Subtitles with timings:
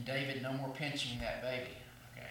[0.00, 1.72] And David, no more pinching that baby.
[2.16, 2.26] Okay.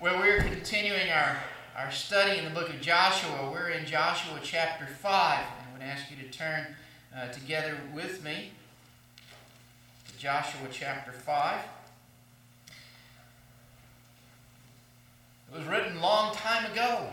[0.00, 1.36] Well, we're continuing our,
[1.76, 3.50] our study in the book of Joshua.
[3.52, 5.12] We're in Joshua chapter 5.
[5.12, 5.44] I
[5.74, 6.66] would ask you to turn
[7.14, 8.52] uh, together with me
[10.08, 11.60] to Joshua chapter 5.
[15.52, 17.10] It was written a long time ago.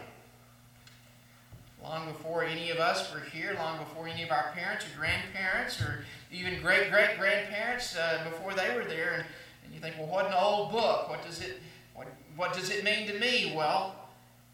[1.84, 5.82] Long before any of us were here, long before any of our parents or grandparents
[5.82, 9.14] or even great great grandparents, uh, before they were there.
[9.14, 9.26] And,
[9.66, 11.10] and you think, well, what an old book.
[11.10, 11.60] What does it
[11.96, 13.54] what, what does it mean to me?
[13.56, 13.96] Well,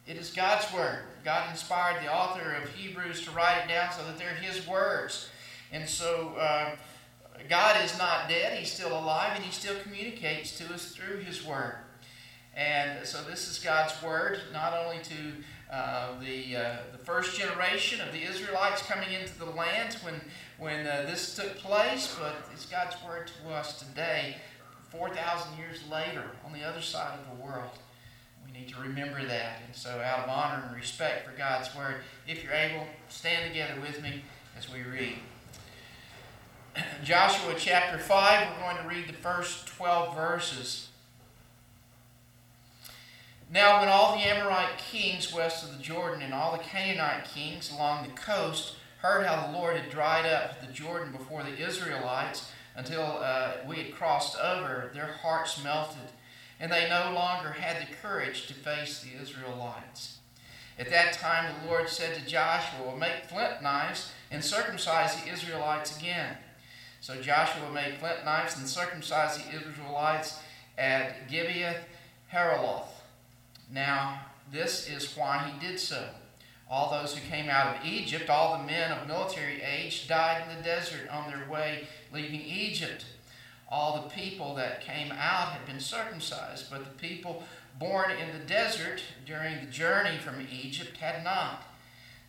[0.05, 0.99] it is God's Word.
[1.25, 5.29] God inspired the author of Hebrews to write it down so that they're His words.
[5.71, 6.75] And so uh,
[7.49, 11.45] God is not dead, He's still alive, and He still communicates to us through His
[11.45, 11.75] Word.
[12.55, 15.15] And so this is God's Word, not only to
[15.71, 20.21] uh, the, uh, the first generation of the Israelites coming into the land when,
[20.57, 24.37] when uh, this took place, but it's God's Word to us today
[24.89, 27.71] 4,000 years later on the other side of the world.
[28.45, 29.61] We need to remember that.
[29.65, 33.79] And so, out of honor and respect for God's Word, if you're able, stand together
[33.81, 34.23] with me
[34.57, 35.17] as we read.
[37.03, 40.87] Joshua chapter 5, we're going to read the first 12 verses.
[43.49, 47.71] Now, when all the Amorite kings west of the Jordan and all the Canaanite kings
[47.71, 52.51] along the coast heard how the Lord had dried up the Jordan before the Israelites,
[52.75, 56.11] until uh, we had crossed over, their hearts melted,
[56.59, 60.17] and they no longer had the courage to face the Israelites.
[60.77, 65.97] At that time, the Lord said to Joshua, Make flint knives and circumcise the Israelites
[65.97, 66.37] again.
[67.01, 70.39] So Joshua made flint knives and circumcised the Israelites
[70.77, 71.79] at Gibeath
[72.31, 72.96] Haaraloth.
[73.71, 76.09] Now, this is why he did so.
[76.69, 80.57] All those who came out of Egypt, all the men of military age, died in
[80.57, 83.05] the desert on their way leaving Egypt.
[83.69, 87.43] All the people that came out had been circumcised, but the people
[87.79, 91.63] born in the desert during the journey from Egypt had not.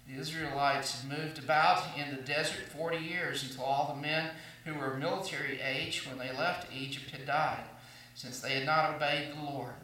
[0.06, 4.30] The Israelites had moved about in the desert 40 years until all the men
[4.64, 7.64] who were of military age when they left Egypt had died,
[8.14, 9.74] since they had not obeyed the Lord.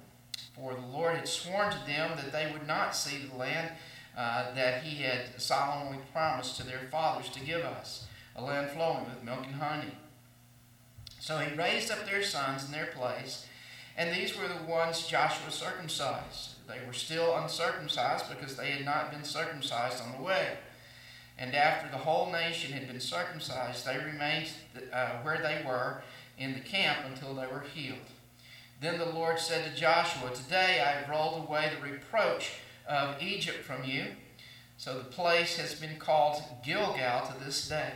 [0.55, 3.71] For the Lord had sworn to them that they would not see the land
[4.17, 8.07] uh, that he had solemnly promised to their fathers to give us,
[8.37, 9.93] a land flowing with milk and honey.
[11.19, 13.47] So he raised up their sons in their place,
[13.97, 16.55] and these were the ones Joshua circumcised.
[16.69, 20.59] They were still uncircumcised because they had not been circumcised on the way.
[21.37, 24.51] And after the whole nation had been circumcised, they remained
[24.93, 26.03] uh, where they were
[26.39, 27.99] in the camp until they were healed.
[28.81, 32.53] Then the Lord said to Joshua, Today I have rolled away the reproach
[32.87, 34.07] of Egypt from you.
[34.77, 37.93] So the place has been called Gilgal to this day.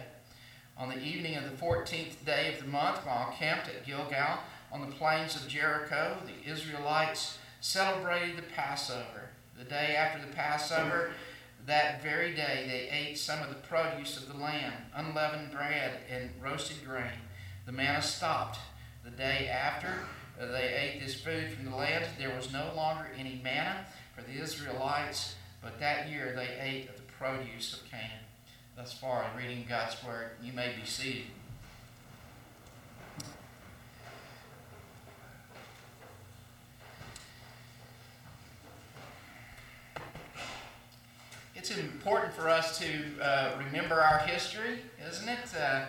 [0.77, 4.39] On the evening of the 14th day of the month, while camped at Gilgal
[4.71, 9.31] on the plains of Jericho, the Israelites celebrated the Passover.
[9.59, 11.11] The day after the Passover,
[11.67, 16.31] that very day, they ate some of the produce of the land, unleavened bread and
[16.41, 17.19] roasted grain.
[17.67, 18.59] The manna stopped.
[19.05, 19.95] The day after
[20.47, 23.85] they ate this food from the land, there was no longer any manna
[24.15, 28.25] for the Israelites, but that year they ate of the produce of Canaan.
[28.77, 31.25] Thus far, in reading God's Word, you may be seated.
[41.57, 42.87] It's important for us to
[43.21, 44.79] uh, remember our history,
[45.11, 45.55] isn't it?
[45.61, 45.87] Uh,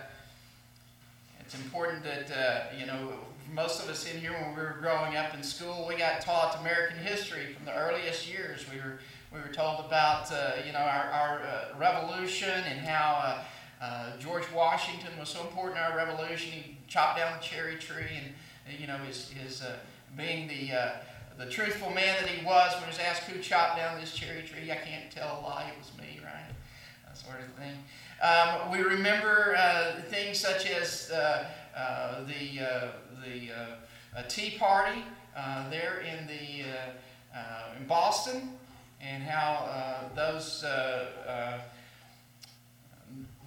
[1.38, 3.12] it's important that, uh, you know,
[3.52, 6.58] most of us in here, when we were growing up in school, we got taught
[6.60, 8.64] American history from the earliest years.
[8.72, 8.98] We were
[9.32, 13.38] we were told about uh, you know our, our uh, revolution and how
[13.80, 16.52] uh, uh George Washington was so important in our revolution.
[16.52, 19.76] He chopped down the cherry tree, and you know his his uh,
[20.16, 20.90] being the uh,
[21.38, 24.42] the truthful man that he was when he was asked who chopped down this cherry
[24.42, 24.70] tree.
[24.70, 25.70] I can't tell a lie.
[25.72, 26.52] It was me, right?
[27.06, 27.76] That sort of thing.
[28.22, 29.56] Um, we remember
[30.10, 31.46] things such as the
[33.20, 35.02] the uh, Tea Party
[35.36, 36.64] uh, there in the
[37.36, 38.50] uh, in Boston,
[39.00, 40.64] and how those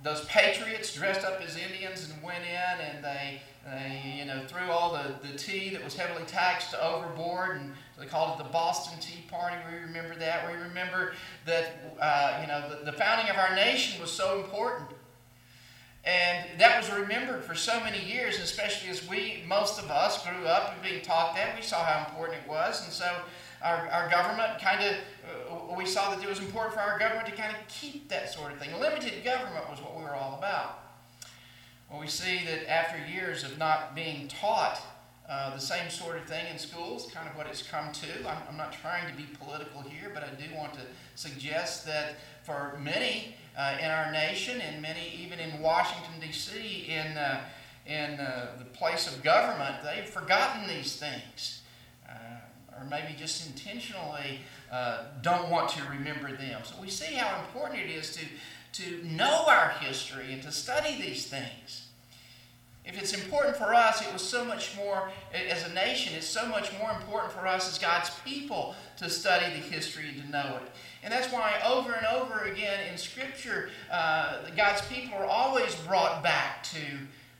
[0.04, 4.70] those patriots dressed up as Indians and went in and they, they you know, threw
[4.70, 9.00] all the, the tea that was heavily taxed overboard and they called it the Boston
[9.00, 9.56] Tea Party.
[9.72, 10.48] We remember that.
[10.52, 11.14] We remember
[11.46, 14.90] that, uh, you know, the, the founding of our nation was so important.
[16.06, 20.46] And that was remembered for so many years, especially as we, most of us, grew
[20.46, 21.56] up and being taught that.
[21.56, 22.84] We saw how important it was.
[22.84, 23.10] And so
[23.62, 24.96] our, our government kind of,
[25.50, 28.30] uh, we saw that it was important for our government to kind of keep that
[28.30, 28.78] sort of thing.
[28.80, 30.80] Limited government was what we were all about.
[31.90, 34.82] Well, we see that after years of not being taught
[35.30, 38.28] uh, the same sort of thing in schools, kind of what it's come to.
[38.28, 40.82] I'm, I'm, not trying to be political here, but I do want to
[41.16, 47.18] suggest that for many uh, in our nation, and many even in Washington, D.C., in,
[47.18, 47.42] uh,
[47.86, 51.62] in uh, the place of government, they've forgotten these things.
[52.08, 52.14] Uh,
[52.78, 54.42] or maybe just intentionally
[55.22, 56.62] don't want to remember them.
[56.64, 58.26] So we see how important it is to,
[58.82, 61.83] to know our history and to study these things.
[62.86, 66.46] If it's important for us, it was so much more, as a nation, it's so
[66.48, 70.60] much more important for us as God's people to study the history and to know
[70.62, 70.70] it.
[71.02, 76.22] And that's why over and over again in Scripture, uh, God's people are always brought
[76.24, 76.80] back to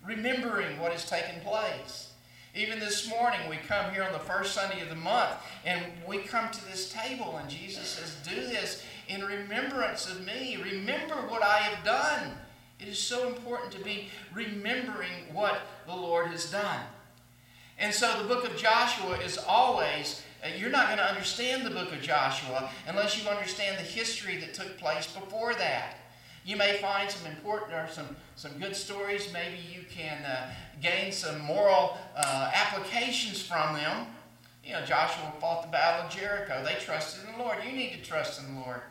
[0.06, 2.12] remembering what has taken place.
[2.56, 5.32] Even this morning, we come here on the first Sunday of the month,
[5.66, 10.58] and we come to this table, and Jesus says, Do this in remembrance of me.
[10.64, 12.38] Remember what I have done.
[12.84, 16.82] It is so important to be remembering what the Lord has done.
[17.80, 21.70] And so the book of Joshua is always, uh, you're not going to understand the
[21.70, 25.96] book of Joshua unless you understand the history that took place before that.
[26.44, 29.32] You may find some important or some, some good stories.
[29.32, 30.52] Maybe you can uh,
[30.82, 34.08] gain some moral uh, applications from them.
[34.66, 36.62] You know, Joshua fought the battle of Jericho.
[36.66, 37.60] They trusted in the Lord.
[37.66, 38.82] You need to trust in the Lord.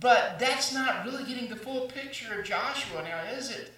[0.00, 3.72] But that's not really getting the full picture of Joshua now, is it?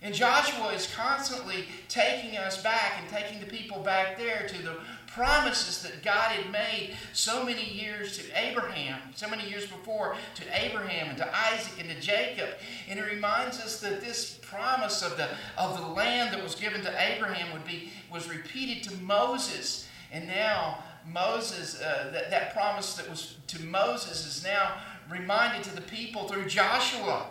[0.00, 4.76] And Joshua is constantly taking us back and taking the people back there to the
[5.08, 10.42] promises that God had made so many years to Abraham, so many years before to
[10.64, 12.50] Abraham and to Isaac and to Jacob.
[12.88, 16.82] And it reminds us that this promise of the, of the land that was given
[16.82, 19.88] to Abraham would be, was repeated to Moses.
[20.12, 20.78] And now
[21.12, 24.74] Moses, uh, that, that promise that was to Moses is now
[25.10, 27.26] reminded to the people through Joshua.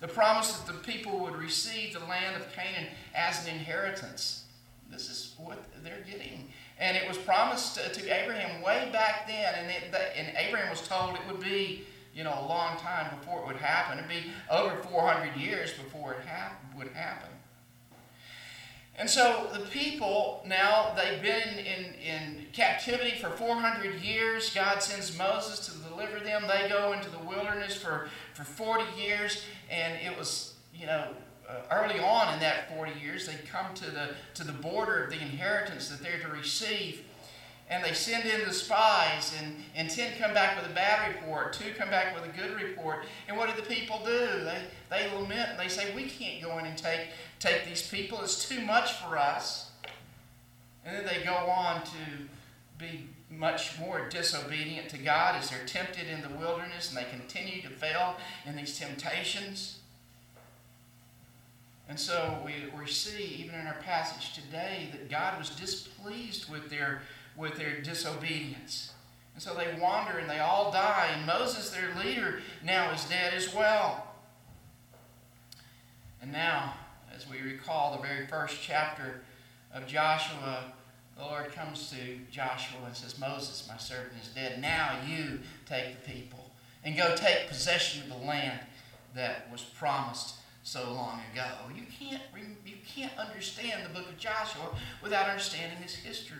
[0.00, 4.44] The promise that the people would receive the land of Canaan as an inheritance.
[4.90, 6.48] This is what they're getting.
[6.78, 10.86] And it was promised to, to Abraham way back then, and, it, and Abraham was
[10.86, 13.98] told it would be, you know, a long time before it would happen.
[13.98, 17.30] It'd be over 400 years before it hap- would happen.
[19.02, 24.54] And so the people now, they've been in, in captivity for 400 years.
[24.54, 26.44] God sends Moses to deliver them.
[26.46, 29.42] They go into the wilderness for, for 40 years.
[29.68, 31.08] And it was, you know,
[31.48, 35.10] uh, early on in that 40 years, they come to the, to the border of
[35.10, 37.02] the inheritance that they're to receive.
[37.70, 41.54] And they send in the spies, and, and 10 come back with a bad report,
[41.54, 43.04] 2 come back with a good report.
[43.28, 44.44] And what do the people do?
[44.44, 44.58] They,
[44.90, 48.20] they lament they say, We can't go in and take take these people.
[48.20, 49.70] It's too much for us.
[50.84, 52.28] And then they go on to
[52.78, 57.62] be much more disobedient to God as they're tempted in the wilderness and they continue
[57.62, 59.78] to fail in these temptations.
[61.88, 66.70] And so we, we see, even in our passage today, that God was displeased with
[66.70, 67.02] their,
[67.36, 68.92] with their disobedience.
[69.34, 71.10] And so they wander and they all die.
[71.16, 74.06] And Moses, their leader, now is dead as well.
[76.20, 76.74] And now
[77.14, 79.22] as we recall the very first chapter
[79.74, 80.64] of Joshua,
[81.16, 84.60] the Lord comes to Joshua and says, Moses, my servant, is dead.
[84.60, 86.50] Now you take the people
[86.84, 88.60] and go take possession of the land
[89.14, 91.44] that was promised so long ago.
[91.74, 92.22] You can't,
[92.64, 96.38] you can't understand the book of Joshua without understanding his history.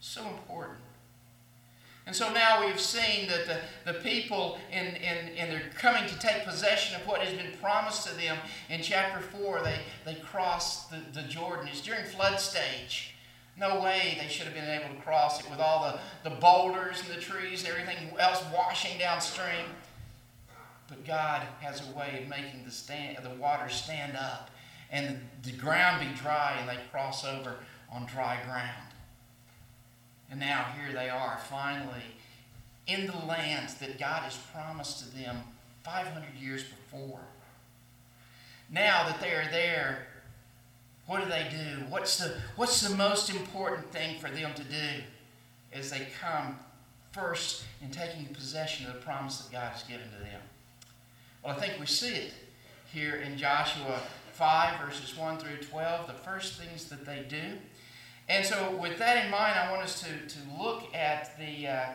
[0.00, 0.78] So important.
[2.06, 6.18] And so now we've seen that the, the people, in, in, in they're coming to
[6.20, 8.36] take possession of what has been promised to them.
[8.70, 11.66] In chapter 4, they, they cross the, the Jordan.
[11.66, 13.16] It's during flood stage.
[13.58, 17.00] No way they should have been able to cross it with all the, the boulders
[17.00, 19.66] and the trees and everything else washing downstream.
[20.88, 24.50] But God has a way of making the, stand, the water stand up
[24.92, 27.56] and the ground be dry and they cross over
[27.90, 28.85] on dry ground.
[30.30, 32.02] And now here they are, finally,
[32.86, 35.38] in the lands that God has promised to them
[35.84, 37.20] 500 years before.
[38.70, 40.06] Now that they are there,
[41.06, 41.84] what do they do?
[41.88, 45.02] What's the, what's the most important thing for them to do
[45.72, 46.58] as they come
[47.12, 50.40] first in taking possession of the promise that God has given to them?
[51.44, 52.32] Well, I think we see it
[52.92, 54.00] here in Joshua
[54.32, 56.08] 5, verses 1 through 12.
[56.08, 57.58] The first things that they do
[58.28, 61.86] and so, with that in mind, I want us to, to look at the uh,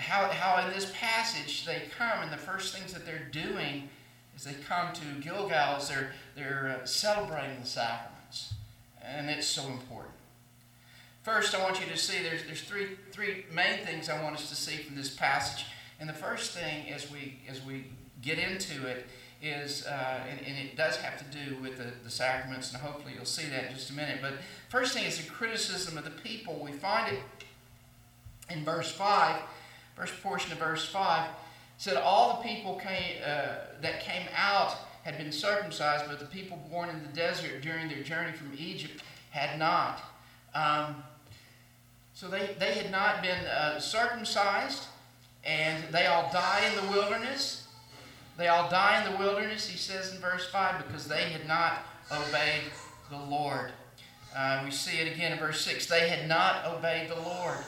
[0.00, 3.88] how, how in this passage they come, and the first things that they're doing
[4.36, 8.54] is they come to Gilgal as they're, they're uh, celebrating the sacraments.
[9.02, 10.14] And it's so important.
[11.22, 14.48] First, I want you to see there's, there's three, three main things I want us
[14.48, 15.66] to see from this passage.
[15.98, 17.84] And the first thing as we, as we
[18.22, 19.06] get into it
[19.42, 23.14] is, uh, and, and, it does have to do with the, the sacraments, and hopefully
[23.16, 24.18] you'll see that in just a minute.
[24.20, 24.34] But
[24.68, 26.60] first thing is a criticism of the people.
[26.62, 27.20] We find it
[28.50, 29.40] in verse 5,
[29.96, 31.28] first portion of verse 5,
[31.78, 36.58] said all the people came, uh, that came out had been circumcised, but the people
[36.70, 40.02] born in the desert during their journey from Egypt had not.
[40.54, 41.02] Um,
[42.12, 44.84] so they, they had not been uh, circumcised,
[45.42, 47.59] and they all die in the wilderness.
[48.36, 51.84] They all die in the wilderness, he says in verse 5, because they had not
[52.10, 52.70] obeyed
[53.10, 53.72] the Lord.
[54.36, 55.86] Uh, we see it again in verse 6.
[55.86, 57.58] They had not obeyed the Lord.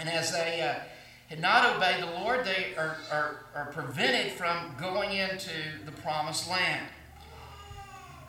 [0.00, 0.80] And as they uh,
[1.28, 5.52] had not obeyed the Lord, they are, are, are prevented from going into
[5.84, 6.86] the promised land.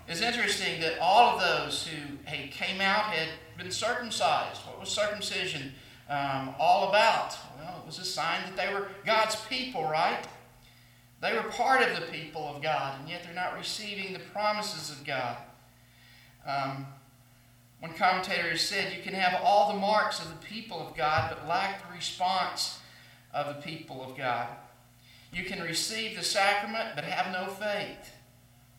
[0.08, 4.62] It's interesting that all of those who had came out had been circumcised.
[4.62, 5.74] What was circumcision
[6.10, 7.38] um, all about?
[7.60, 10.28] Well, it was a sign that they were God's people, right?
[11.22, 14.90] They were part of the people of God, and yet they're not receiving the promises
[14.90, 15.38] of God.
[16.46, 16.88] Um,
[17.82, 21.30] one commentator has said, You can have all the marks of the people of God,
[21.30, 22.80] but lack the response
[23.34, 24.48] of the people of God.
[25.34, 28.16] You can receive the sacrament, but have no faith.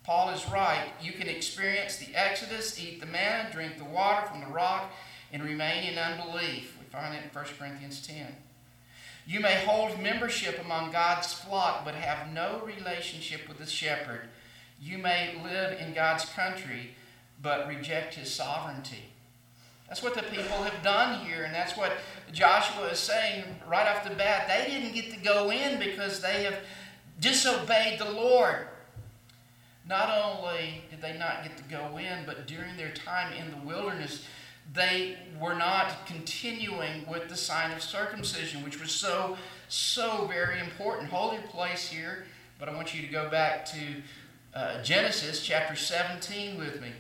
[0.03, 0.89] Paul is right.
[1.01, 4.91] You can experience the Exodus, eat the manna, drink the water from the rock,
[5.33, 6.77] and remain in unbelief.
[6.79, 8.35] We find it in 1 Corinthians 10.
[9.31, 14.23] You may hold membership among God's flock, but have no relationship with the shepherd.
[14.83, 16.97] You may live in God's country,
[17.41, 19.05] but reject his sovereignty.
[19.87, 21.93] That's what the people have done here, and that's what
[22.33, 24.49] Joshua is saying right off the bat.
[24.49, 26.59] They didn't get to go in because they have
[27.21, 28.67] disobeyed the Lord.
[29.89, 33.65] Not only did they not get to go in, but during their time in the
[33.65, 34.25] wilderness,
[34.73, 39.37] they were not continuing with the sign of circumcision, which was so,
[39.69, 41.11] so very important.
[41.11, 42.27] Hold your place here,
[42.59, 43.79] but I want you to go back to
[44.55, 46.91] uh, Genesis chapter 17 with me.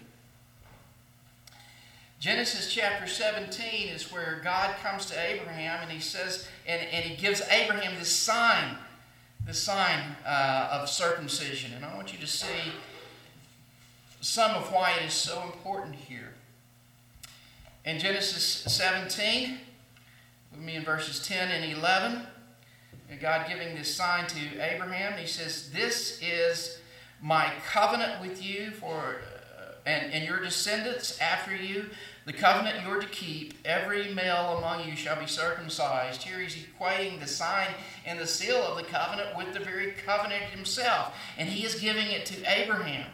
[2.18, 7.16] Genesis chapter 17 is where God comes to Abraham and he says, and, and he
[7.16, 8.76] gives Abraham this sign
[9.46, 11.72] the sign uh, of circumcision.
[11.74, 12.72] And I want you to see
[14.20, 16.29] some of why it is so important here.
[17.84, 19.58] In Genesis 17,
[20.52, 22.26] with me in verses 10 and 11,
[23.22, 26.78] God giving this sign to Abraham, he says, This is
[27.22, 29.22] my covenant with you for
[29.58, 31.86] uh, and, and your descendants after you
[32.26, 36.22] the covenant you're to keep, every male among you shall be circumcised.
[36.22, 37.68] Here he's equating the sign
[38.04, 41.14] and the seal of the covenant with the very covenant himself.
[41.38, 43.10] And he is giving it to Abraham.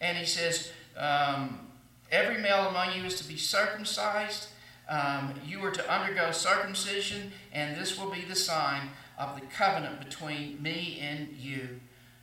[0.00, 1.67] And he says, um,
[2.10, 4.48] Every male among you is to be circumcised.
[4.88, 10.00] Um, you are to undergo circumcision, and this will be the sign of the covenant
[10.00, 11.80] between me and you.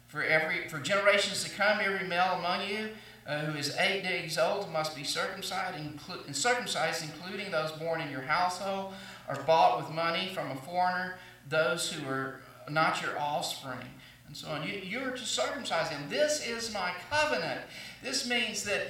[0.08, 2.90] For every for generations to come, every male among you
[3.28, 8.12] uh, who is eight days old must be circumcised, inclu- circumcised, including those born in
[8.12, 8.94] your household
[9.28, 11.18] or bought with money from a foreigner,
[11.50, 13.88] those who are not your offspring,
[14.28, 14.68] and so on.
[14.68, 16.04] You, you're to circumcise them.
[16.10, 17.62] This is my covenant.
[18.04, 18.88] This means that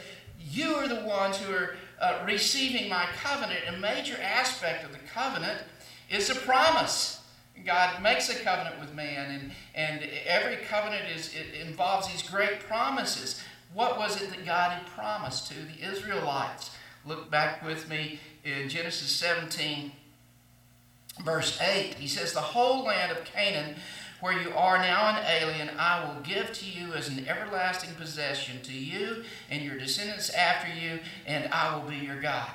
[0.52, 3.62] you are the ones who are uh, receiving my covenant.
[3.68, 5.62] A major aspect of the covenant
[6.10, 7.22] is a promise.
[7.66, 12.60] God makes a covenant with man, and, and every covenant is, it involves these great
[12.62, 13.42] promises.
[13.74, 16.72] What was it that God had promised to the Israelites?
[17.06, 19.92] Look back with me in Genesis 17,
[21.24, 21.96] verse 8.
[21.96, 23.76] He says, The whole land of Canaan,
[24.26, 28.60] where you are now an alien, I will give to you as an everlasting possession,
[28.64, 32.50] to you and your descendants after you, and I will be your God.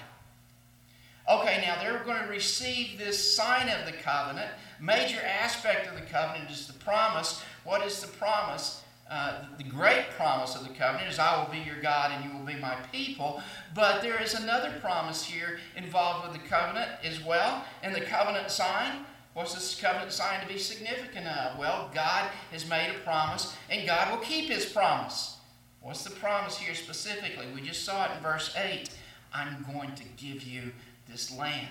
[1.30, 4.50] Okay, now they're going to receive this sign of the covenant.
[4.80, 7.40] Major aspect of the covenant is the promise.
[7.62, 8.82] What is the promise?
[9.08, 12.36] Uh, the great promise of the covenant is, I will be your God and you
[12.36, 13.40] will be my people.
[13.76, 17.64] But there is another promise here involved with the covenant as well.
[17.84, 21.58] And the covenant sign, what's this covenant sign to be significant of?
[21.58, 25.36] Well, God has made a promise and God will keep his promise.
[25.80, 27.46] What's the promise here specifically?
[27.54, 28.90] We just saw it in verse 8.
[29.32, 30.72] I'm going to give you
[31.08, 31.68] this land.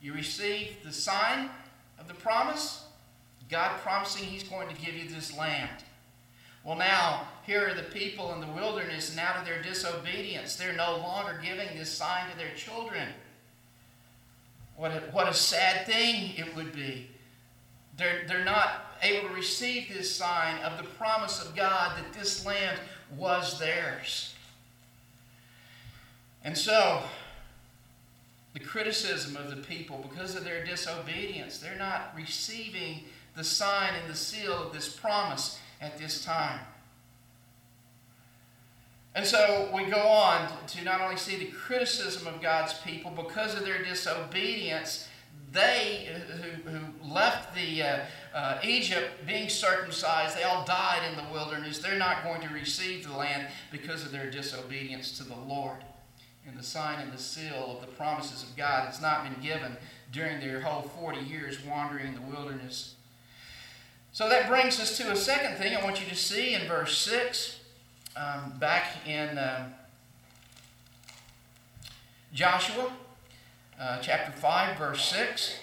[0.00, 1.50] You receive the sign
[1.98, 2.84] of the promise,
[3.50, 5.70] God promising he's going to give you this land.
[6.64, 10.72] Well, now, here are the people in the wilderness, and out of their disobedience, they're
[10.72, 13.08] no longer giving this sign to their children.
[14.76, 17.08] What a, what a sad thing it would be.
[17.96, 22.44] They're, they're not able to receive this sign of the promise of God that this
[22.44, 22.78] land
[23.16, 24.34] was theirs.
[26.44, 27.02] And so,
[28.52, 33.04] the criticism of the people, because of their disobedience, they're not receiving
[33.34, 36.60] the sign and the seal of this promise at this time.
[39.16, 43.54] And so we go on to not only see the criticism of God's people because
[43.54, 45.08] of their disobedience,
[45.52, 46.06] they
[46.64, 47.98] who, who left the uh,
[48.34, 51.78] uh, Egypt being circumcised, they all died in the wilderness.
[51.78, 55.78] They're not going to receive the land because of their disobedience to the Lord.
[56.46, 59.78] And the sign and the seal of the promises of God has not been given
[60.12, 62.96] during their whole 40 years wandering in the wilderness.
[64.12, 66.98] So that brings us to a second thing I want you to see in verse
[66.98, 67.60] 6
[68.16, 69.68] um, back in uh,
[72.32, 72.92] Joshua
[73.78, 75.58] uh, chapter 5, verse 6.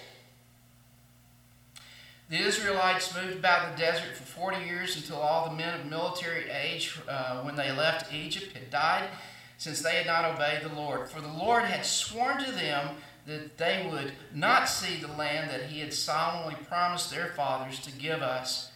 [2.30, 6.48] The Israelites moved about the desert for 40 years until all the men of military
[6.50, 9.08] age, uh, when they left Egypt, had died,
[9.58, 11.08] since they had not obeyed the Lord.
[11.08, 12.96] For the Lord had sworn to them
[13.26, 17.92] that they would not see the land that He had solemnly promised their fathers to
[17.92, 18.70] give us,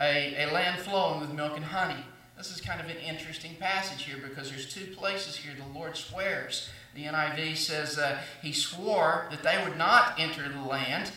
[0.00, 2.04] a, a land flowing with milk and honey.
[2.42, 5.96] This is kind of an interesting passage here because there's two places here the Lord
[5.96, 6.70] swears.
[6.92, 11.12] The NIV says uh, he swore that they would not enter the land.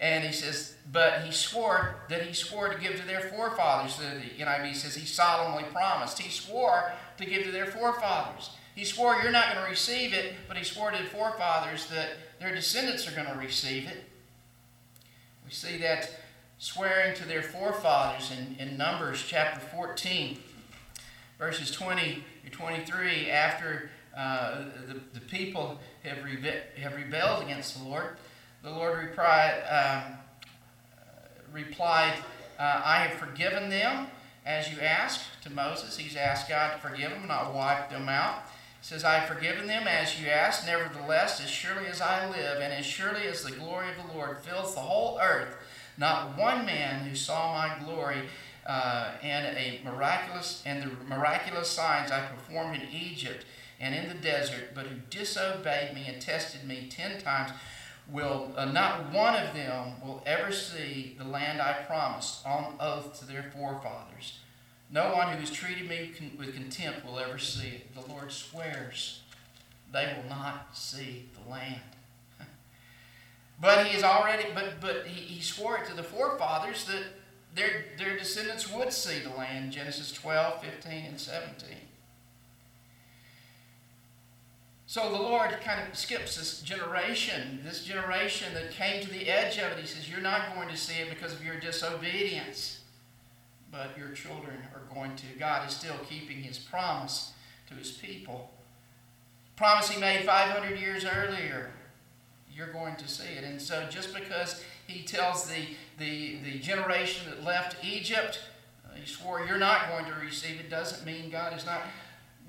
[0.00, 3.98] And he says, but he swore that he swore to give to their forefathers.
[3.98, 6.18] The NIV says he solemnly promised.
[6.18, 8.56] He swore to give to their forefathers.
[8.74, 12.12] He swore you're not going to receive it, but he swore to the forefathers that
[12.40, 14.04] their descendants are going to receive it.
[15.44, 16.08] We see that
[16.56, 20.38] swearing to their forefathers in, in Numbers chapter 14
[21.42, 27.88] verses 20 to 23, after uh, the, the people have, rebe- have rebelled against the
[27.88, 28.10] Lord,
[28.62, 30.18] the Lord replied, um,
[31.52, 32.14] replied
[32.60, 34.06] uh, I have forgiven them
[34.46, 35.96] as you asked to Moses.
[35.96, 38.44] He's asked God to forgive them, not wipe them out.
[38.80, 40.64] He says, I have forgiven them as you asked.
[40.64, 44.38] Nevertheless, as surely as I live, and as surely as the glory of the Lord
[44.44, 45.56] fills the whole earth,
[45.98, 48.28] not one man who saw my glory
[48.66, 53.44] uh, and a miraculous and the miraculous signs I performed in Egypt
[53.80, 57.50] and in the desert, but who disobeyed me and tested me ten times,
[58.08, 63.18] will uh, not one of them will ever see the land I promised on oath
[63.20, 64.38] to their forefathers.
[64.90, 67.94] No one who has treated me con- with contempt will ever see it.
[67.94, 69.22] The Lord swears
[69.92, 71.80] they will not see the land.
[73.60, 77.04] but he has already, but but he, he swore it to the forefathers that
[77.54, 81.76] their, their descendants would see the land, Genesis 12, 15, and 17.
[84.86, 89.56] So the Lord kind of skips this generation, this generation that came to the edge
[89.56, 89.78] of it.
[89.78, 92.80] He says, You're not going to see it because of your disobedience,
[93.70, 95.26] but your children are going to.
[95.38, 97.32] God is still keeping his promise
[97.68, 98.50] to his people.
[99.56, 101.70] Promise he made 500 years earlier.
[102.54, 103.44] You're going to see it.
[103.44, 105.66] And so just because he tells the,
[105.98, 108.40] the, the generation that left Egypt,
[108.84, 110.70] uh, he swore, You're not going to receive it.
[110.70, 111.82] Doesn't mean God is not,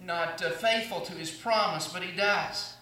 [0.04, 2.74] not uh, faithful to his promise, but he does.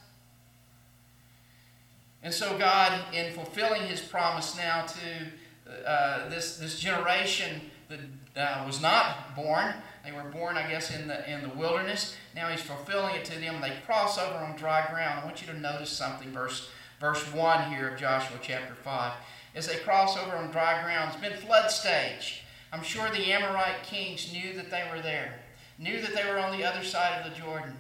[2.23, 7.99] And so, God, in fulfilling his promise now to uh, this, this generation that
[8.35, 9.73] uh, was not born,
[10.05, 12.15] they were born, I guess, in the, in the wilderness.
[12.35, 13.61] Now he's fulfilling it to them.
[13.61, 15.19] They cross over on dry ground.
[15.21, 19.13] I want you to notice something, verse, verse 1 here of Joshua chapter 5
[19.55, 21.11] as they cross over on dry ground.
[21.11, 22.43] It's been flood stage.
[22.71, 25.39] I'm sure the Amorite kings knew that they were there,
[25.77, 27.75] knew that they were on the other side of the Jordan.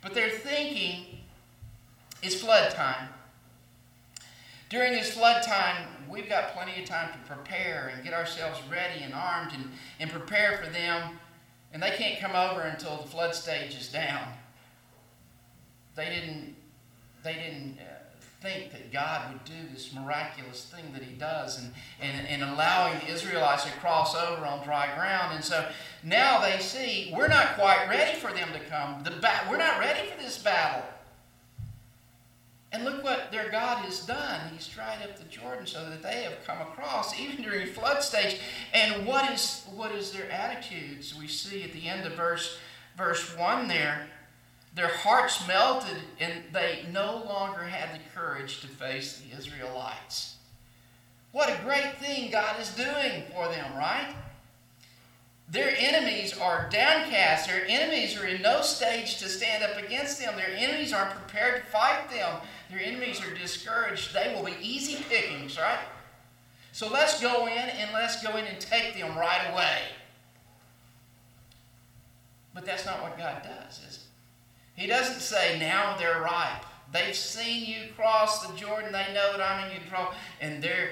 [0.00, 1.20] But their thinking
[2.22, 3.08] is flood time.
[4.68, 9.02] During this flood time, we've got plenty of time to prepare and get ourselves ready
[9.02, 11.18] and armed and, and prepare for them.
[11.72, 14.32] And they can't come over until the flood stage is down.
[15.94, 16.56] They didn't,
[17.22, 17.78] they didn't
[18.42, 22.98] think that God would do this miraculous thing that He does and, and, and allowing
[22.98, 25.34] the Israelites to cross over on dry ground.
[25.34, 25.68] And so
[26.02, 29.02] now they see we're not quite ready for them to come.
[29.04, 30.84] The ba- we're not ready for this battle.
[32.72, 34.40] And look what their God has done.
[34.50, 38.40] He's dried up the Jordan so that they have come across, even during flood stage.
[38.72, 41.14] And what is what is their attitudes?
[41.14, 42.58] We see at the end of verse
[42.96, 44.08] verse 1 there.
[44.74, 50.36] Their hearts melted and they no longer had the courage to face the Israelites.
[51.32, 54.14] What a great thing God is doing for them, right?
[55.50, 57.46] Their enemies are downcast.
[57.46, 60.34] Their enemies are in no stage to stand up against them.
[60.36, 62.40] Their enemies aren't prepared to fight them.
[62.70, 64.14] Their enemies are discouraged.
[64.14, 65.84] They will be easy pickings, right?
[66.72, 69.80] So let's go in and let's go in and take them right away.
[72.54, 74.01] But that's not what God does, is it?
[74.74, 76.64] He doesn't say, now they're ripe.
[76.92, 78.92] They've seen you cross the Jordan.
[78.92, 80.08] They know that I'm in control.
[80.40, 80.90] And they're,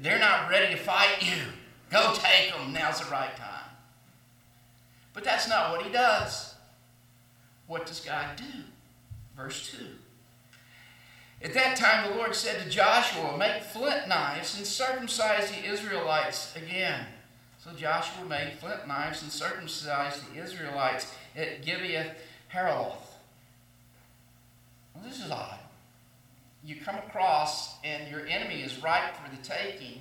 [0.00, 1.36] they're not ready to fight you.
[1.90, 2.72] Go take them.
[2.72, 3.70] Now's the right time.
[5.12, 6.54] But that's not what he does.
[7.66, 8.44] What does God do?
[9.36, 9.84] Verse 2.
[11.42, 16.54] At that time, the Lord said to Joshua, Make flint knives and circumcise the Israelites
[16.56, 17.06] again.
[17.62, 22.14] So Joshua made flint knives and circumcised the Israelites at Gibeath
[22.52, 23.13] Haaraloth.
[24.94, 25.58] Well, this is odd.
[26.64, 30.00] You come across and your enemy is ripe for the taking,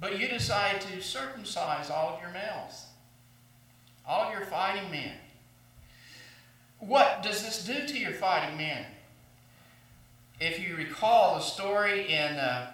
[0.00, 2.86] but you decide to circumcise all of your males,
[4.06, 5.14] all of your fighting men.
[6.78, 8.84] What does this do to your fighting men?
[10.40, 12.72] If you recall the story in uh,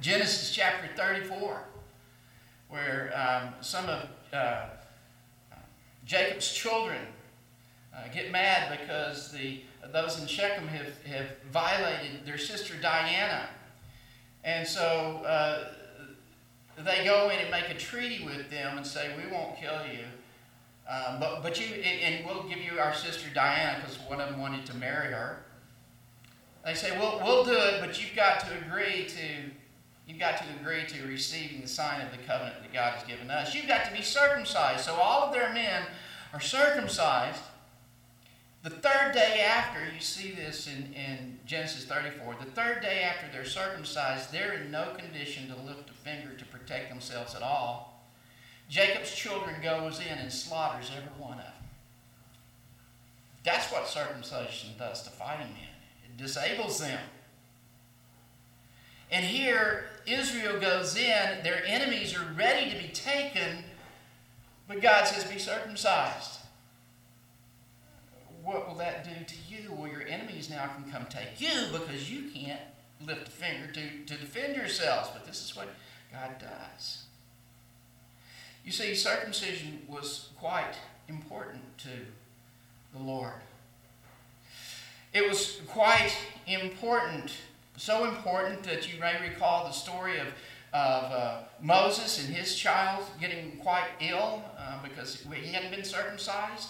[0.00, 1.64] Genesis chapter 34,
[2.68, 4.66] where um, some of uh,
[6.06, 7.00] Jacob's children
[7.94, 9.60] uh, get mad because the
[9.92, 13.48] those in Shechem have, have violated their sister Dinah.
[14.44, 15.72] And so uh,
[16.78, 20.04] they go in and make a treaty with them and say, We won't kill you.
[20.88, 24.40] Um, but, but you, and we'll give you our sister Dinah because one of them
[24.40, 25.38] wanted to marry her.
[26.64, 29.24] They say, well, we'll do it, but you've got to agree to,
[30.06, 33.30] you've got to agree to receiving the sign of the covenant that God has given
[33.30, 33.54] us.
[33.54, 34.84] You've got to be circumcised.
[34.84, 35.84] So all of their men
[36.34, 37.40] are circumcised.
[38.62, 43.26] The third day after, you see this in, in Genesis 34, the third day after
[43.32, 48.04] they're circumcised, they're in no condition to lift a finger to protect themselves at all.
[48.68, 51.54] Jacob's children goes in and slaughters every one of them.
[53.44, 55.74] That's what circumcision does to fighting men.
[56.04, 57.00] It disables them.
[59.10, 63.64] And here, Israel goes in, their enemies are ready to be taken,
[64.68, 66.39] but God says, Be circumcised
[68.42, 69.72] what will that do to you?
[69.72, 72.60] Well, your enemies now can come take you because you can't
[73.04, 75.10] lift a finger to, to defend yourselves.
[75.12, 75.68] But this is what
[76.12, 77.04] God does.
[78.64, 80.74] You see, circumcision was quite
[81.08, 81.88] important to
[82.94, 83.34] the Lord.
[85.12, 86.12] It was quite
[86.46, 87.32] important,
[87.76, 90.28] so important that you may recall the story of,
[90.72, 96.68] of uh, Moses and his child getting quite ill uh, because he hadn't been circumcised.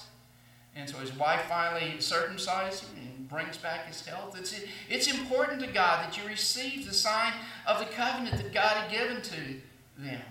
[0.76, 4.36] And so his wife finally circumcises him and brings back his health.
[4.38, 4.54] It's,
[4.88, 7.32] it's important to God that you receive the sign
[7.66, 9.60] of the covenant that God had given to
[9.98, 10.22] them.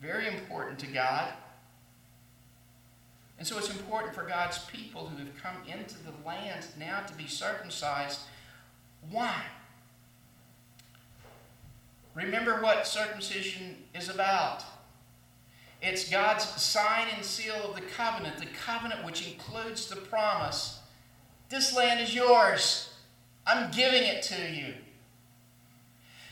[0.00, 1.32] Very important to God.
[3.38, 7.14] And so it's important for God's people who have come into the land now to
[7.14, 8.20] be circumcised.
[9.10, 9.34] Why?
[12.14, 14.64] Remember what circumcision is about.
[15.82, 20.78] It's God's sign and seal of the covenant, the covenant which includes the promise
[21.52, 22.94] this land is yours.
[23.46, 24.72] I'm giving it to you.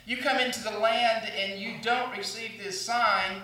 [0.06, 3.42] You come into the land and you don't receive this sign,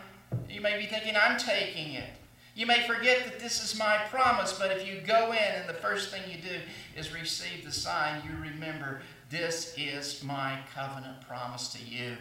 [0.49, 2.09] you may be thinking, I'm taking it.
[2.55, 5.75] You may forget that this is my promise, but if you go in and the
[5.75, 6.57] first thing you do
[6.97, 12.16] is receive the sign, you remember, this is my covenant promise to you.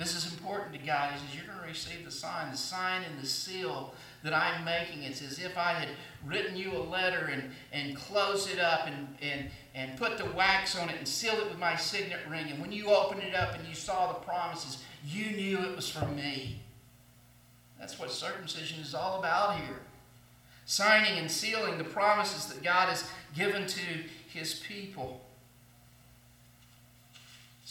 [0.00, 1.12] This is important to God.
[1.12, 5.02] Says, You're going to receive the sign, the sign and the seal that I'm making.
[5.02, 5.88] It's as if I had
[6.24, 10.74] written you a letter and, and closed it up and, and, and put the wax
[10.74, 12.46] on it and sealed it with my signet ring.
[12.48, 15.90] And when you opened it up and you saw the promises, you knew it was
[15.90, 16.62] from me.
[17.78, 19.80] That's what circumcision is all about here.
[20.64, 23.04] Signing and sealing the promises that God has
[23.36, 23.84] given to
[24.28, 25.20] his people.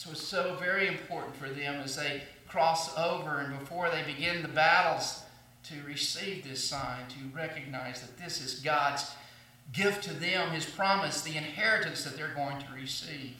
[0.00, 4.40] So it's so very important for them as they cross over and before they begin
[4.40, 5.24] the battles
[5.64, 9.14] to receive this sign, to recognize that this is God's
[9.74, 13.34] gift to them, His promise, the inheritance that they're going to receive.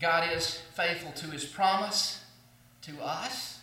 [0.00, 2.24] God is faithful to His promise
[2.82, 3.60] to us.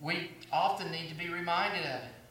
[0.00, 2.21] We often need to be reminded of it.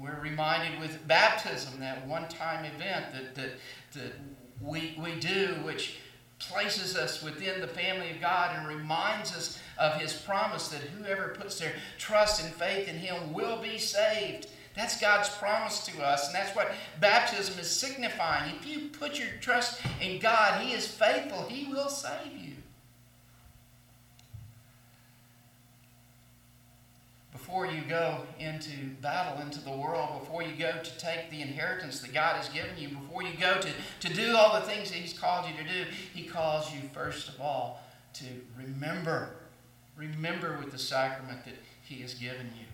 [0.00, 3.50] We're reminded with baptism, that one time event that, that,
[3.94, 4.12] that
[4.60, 5.98] we, we do, which
[6.38, 11.28] places us within the family of God and reminds us of His promise that whoever
[11.28, 14.48] puts their trust and faith in Him will be saved.
[14.76, 18.54] That's God's promise to us, and that's what baptism is signifying.
[18.54, 22.47] If you put your trust in God, He is faithful, He will save you.
[27.48, 32.00] Before you go into battle, into the world, before you go to take the inheritance
[32.00, 34.98] that God has given you, before you go to, to do all the things that
[34.98, 37.82] He's called you to do, He calls you first of all
[38.14, 39.30] to remember.
[39.96, 42.66] Remember with the sacrament that He has given you.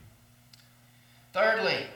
[1.33, 1.87] Thirdly,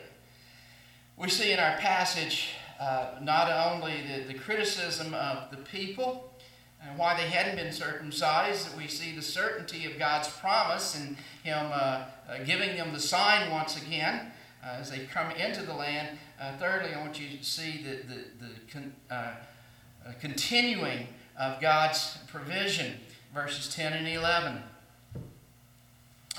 [1.17, 6.28] we see in our passage uh, not only the, the criticism of the people
[6.83, 11.17] and why they hadn't been circumcised, that we see the certainty of God's promise and
[11.43, 14.31] Him uh, uh, giving them the sign once again
[14.64, 16.19] uh, as they come into the land.
[16.41, 18.93] Uh, thirdly, I want you to see the, the, the con,
[20.21, 22.95] continuing of God's provision,
[23.35, 24.62] verses 10 and 11.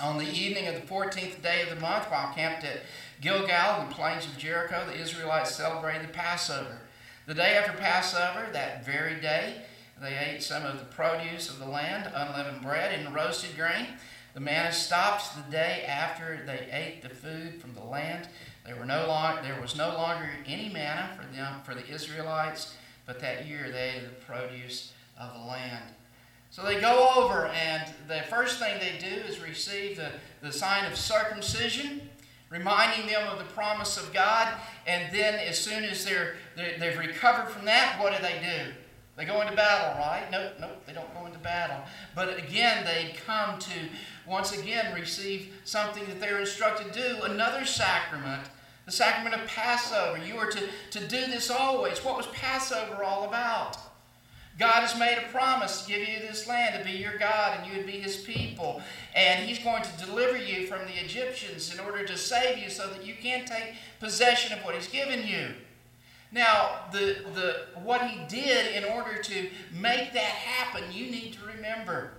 [0.01, 2.81] On the evening of the 14th day of the month, while camped at
[3.19, 6.79] Gilgal, in the plains of Jericho, the Israelites celebrated the Passover.
[7.25, 9.65] The day after Passover, that very day,
[10.01, 13.87] they ate some of the produce of the land, unleavened bread and roasted grain.
[14.33, 18.27] The manna stopped the day after they ate the food from the land.
[18.65, 22.75] There, were no long, there was no longer any manna for, them, for the Israelites,
[23.05, 25.83] but that year they ate the produce of the land.
[26.51, 30.91] So they go over, and the first thing they do is receive the, the sign
[30.91, 32.01] of circumcision
[32.49, 34.53] reminding them of the promise of God.
[34.87, 38.73] And then, as soon as they're, they've recovered from that, what do they do?
[39.19, 40.23] They go into battle, right?
[40.31, 41.75] Nope, nope, they don't go into battle.
[42.15, 43.73] But again, they come to
[44.25, 48.43] once again receive something that they're instructed to do another sacrament,
[48.85, 50.23] the sacrament of Passover.
[50.23, 51.99] You are to, to do this always.
[51.99, 53.77] What was Passover all about?
[54.57, 57.69] God has made a promise to give you this land, to be your God, and
[57.69, 58.81] you would be his people.
[59.13, 62.87] And he's going to deliver you from the Egyptians in order to save you so
[62.87, 65.47] that you can take possession of what he's given you.
[66.31, 71.45] Now, the, the, what he did in order to make that happen, you need to
[71.45, 72.11] remember.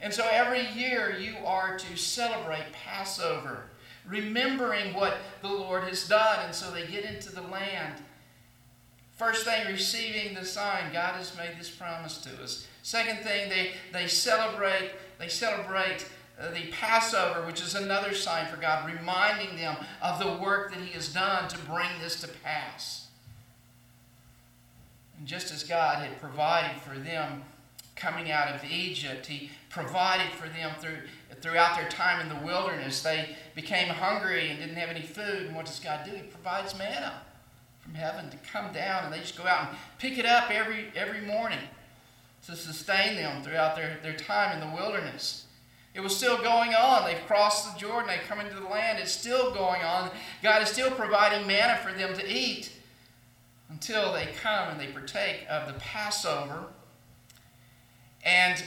[0.00, 3.64] And so every year you are to celebrate Passover,
[4.06, 6.38] remembering what the Lord has done.
[6.44, 8.02] And so they get into the land.
[9.16, 10.92] First thing, receiving the sign.
[10.92, 12.66] God has made this promise to us.
[12.82, 16.06] Second thing, they, they celebrate, they celebrate
[16.40, 20.80] uh, the Passover, which is another sign for God, reminding them of the work that
[20.80, 23.07] He has done to bring this to pass.
[25.18, 27.42] And just as God had provided for them
[27.96, 30.98] coming out of Egypt, He provided for them through,
[31.40, 33.02] throughout their time in the wilderness.
[33.02, 35.46] They became hungry and didn't have any food.
[35.46, 36.12] And what does God do?
[36.12, 37.22] He provides manna
[37.80, 40.92] from heaven to come down, and they just go out and pick it up every,
[40.94, 41.58] every morning
[42.46, 45.46] to sustain them throughout their, their time in the wilderness.
[45.94, 47.04] It was still going on.
[47.04, 49.00] They've crossed the Jordan, they come into the land.
[49.00, 50.10] It's still going on.
[50.42, 52.72] God is still providing manna for them to eat
[53.68, 56.66] until they come and they partake of the Passover.
[58.24, 58.62] And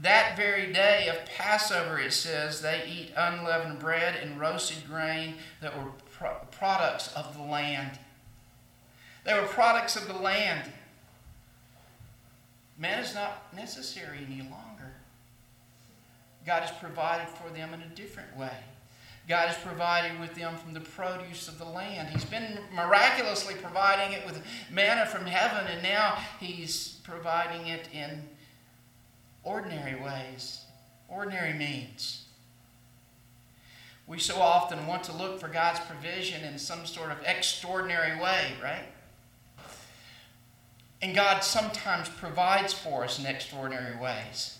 [0.00, 5.76] that very day of Passover, it says, they eat unleavened bread and roasted grain that
[5.76, 7.98] were pro- products of the land.
[9.24, 10.70] They were products of the land.
[12.78, 14.94] Man is not necessary any longer.
[16.44, 18.56] God has provided for them in a different way.
[19.26, 22.08] God has provided with them from the produce of the land.
[22.08, 28.22] He's been miraculously providing it with manna from heaven, and now He's providing it in
[29.42, 30.60] ordinary ways,
[31.08, 32.26] ordinary means.
[34.06, 38.52] We so often want to look for God's provision in some sort of extraordinary way,
[38.62, 38.84] right?
[41.00, 44.58] And God sometimes provides for us in extraordinary ways.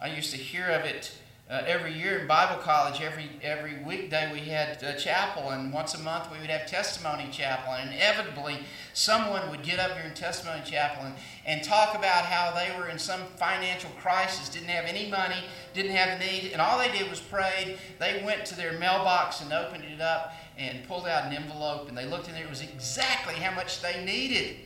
[0.00, 1.12] I used to hear of it
[1.50, 3.00] uh, every year in Bible college.
[3.00, 7.72] Every every weekday we had chapel, and once a month we would have testimony chapel.
[7.74, 8.60] And inevitably,
[8.92, 11.14] someone would get up during testimony chapel and,
[11.46, 15.92] and talk about how they were in some financial crisis, didn't have any money, didn't
[15.92, 17.76] have the need, and all they did was pray.
[17.98, 21.96] They went to their mailbox and opened it up, and pulled out an envelope and
[21.96, 22.44] they looked in there.
[22.44, 24.56] It was exactly how much they needed.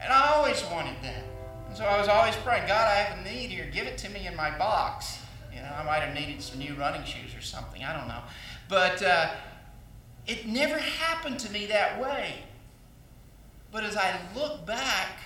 [0.00, 1.35] And I always wanted that.
[1.68, 3.68] And so I was always praying, God, I have a need here.
[3.72, 5.18] Give it to me in my box.
[5.54, 7.84] You know, I might have needed some new running shoes or something.
[7.84, 8.22] I don't know.
[8.68, 9.30] But uh,
[10.26, 12.36] it never happened to me that way.
[13.72, 15.18] But as I look back,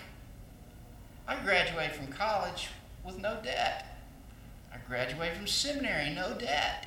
[1.26, 2.68] I graduated from college
[3.04, 3.86] with no debt.
[4.72, 6.86] I graduated from seminary, no debt.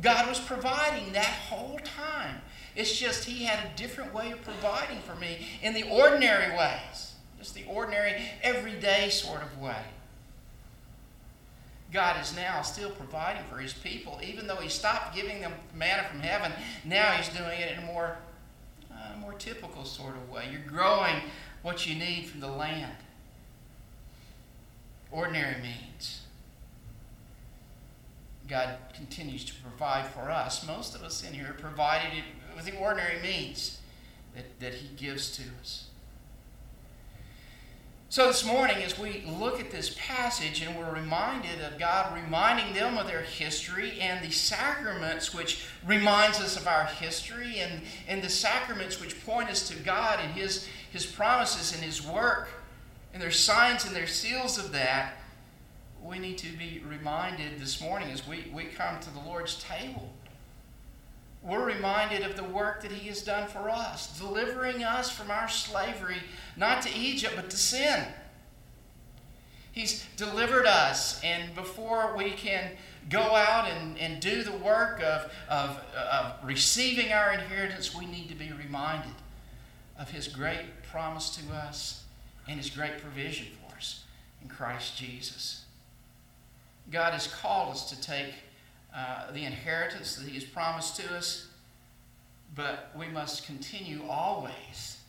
[0.00, 2.42] God was providing that whole time.
[2.74, 7.14] It's just He had a different way of providing for me in the ordinary ways,
[7.46, 9.82] just the ordinary, everyday sort of way.
[11.92, 16.02] God is now still providing for His people, even though He stopped giving them manna
[16.08, 16.50] from heaven.
[16.84, 18.18] Now He's doing it in a more,
[18.90, 20.48] uh, more typical sort of way.
[20.50, 21.14] You're growing
[21.62, 22.96] what you need from the land.
[25.12, 26.22] Ordinary means.
[28.48, 30.66] God continues to provide for us.
[30.66, 32.24] Most of us in here provided
[32.56, 33.78] with the ordinary means
[34.34, 35.85] that, that He gives to us.
[38.08, 42.72] So, this morning, as we look at this passage and we're reminded of God reminding
[42.72, 48.22] them of their history and the sacraments which reminds us of our history and, and
[48.22, 52.48] the sacraments which point us to God and His, His promises and His work,
[53.12, 55.14] and there's signs and there's seals of that,
[56.00, 60.12] we need to be reminded this morning as we, we come to the Lord's table.
[61.46, 65.48] We're reminded of the work that He has done for us, delivering us from our
[65.48, 66.18] slavery,
[66.56, 68.04] not to Egypt, but to sin.
[69.70, 72.72] He's delivered us, and before we can
[73.08, 78.28] go out and, and do the work of, of, of receiving our inheritance, we need
[78.28, 79.14] to be reminded
[79.98, 82.04] of His great promise to us
[82.48, 84.02] and His great provision for us
[84.42, 85.64] in Christ Jesus.
[86.90, 88.34] God has called us to take
[88.96, 91.48] uh, the inheritance that He has promised to us,
[92.54, 95.00] but we must continue always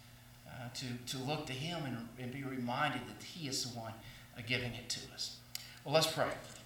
[0.47, 0.85] uh, to,
[1.17, 3.93] to look to Him and, and be reminded that He is the one
[4.37, 5.37] uh, giving it to us.
[5.85, 6.27] Well, let's pray.